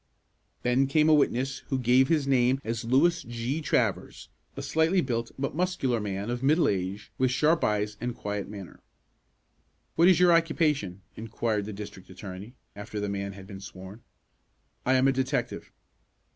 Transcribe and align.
Then 0.63 0.87
came 0.87 1.09
a 1.09 1.13
witness 1.13 1.59
who 1.69 1.77
gave 1.77 2.07
his 2.07 2.25
name 2.25 2.59
as 2.63 2.83
Lewis 2.83 3.21
G. 3.21 3.61
Travers; 3.61 4.29
a 4.57 4.63
slightly 4.63 4.99
built, 4.99 5.29
but 5.37 5.53
muscular 5.53 5.99
man, 5.99 6.31
of 6.31 6.41
middle 6.41 6.67
age, 6.67 7.11
with 7.19 7.29
sharp 7.29 7.63
eyes 7.63 7.97
and 8.01 8.15
quiet 8.15 8.49
manner. 8.49 8.79
"What 9.95 10.07
is 10.07 10.19
your 10.19 10.33
occupation?" 10.33 11.01
inquired 11.15 11.65
the 11.65 11.73
district 11.73 12.09
attorney, 12.09 12.55
after 12.75 12.99
the 12.99 13.09
man 13.09 13.33
had 13.33 13.45
been 13.45 13.61
sworn. 13.61 14.01
"I 14.87 14.95
am 14.95 15.07
a 15.07 15.11
detective." 15.13 15.71